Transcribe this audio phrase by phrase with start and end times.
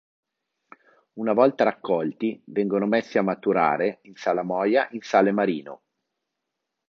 [1.19, 5.83] Una volta raccolti vengono messi a maturare in salamoia in sale marino.